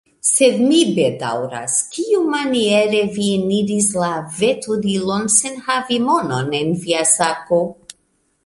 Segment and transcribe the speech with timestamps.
[0.27, 4.09] Sed mi bedaŭras, kiumaniere vi eniris la
[4.41, 7.65] veturilon sen havi monon en via sako?